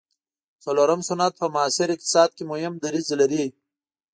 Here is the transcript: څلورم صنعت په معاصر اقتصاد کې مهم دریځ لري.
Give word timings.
څلورم 0.63 1.01
صنعت 1.09 1.33
په 1.41 1.47
معاصر 1.53 1.87
اقتصاد 1.93 2.29
کې 2.37 2.43
مهم 2.51 2.73
دریځ 2.83 3.07
لري. 3.21 3.45